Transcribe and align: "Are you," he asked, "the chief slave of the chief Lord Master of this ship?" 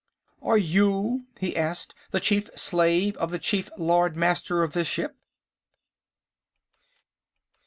"Are 0.41 0.57
you," 0.57 1.27
he 1.39 1.55
asked, 1.55 1.93
"the 2.09 2.19
chief 2.19 2.49
slave 2.55 3.15
of 3.17 3.29
the 3.29 3.37
chief 3.37 3.69
Lord 3.77 4.15
Master 4.17 4.63
of 4.63 4.73
this 4.73 4.87
ship?" 4.87 5.15